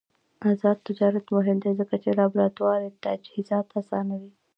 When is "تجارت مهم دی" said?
0.87-1.71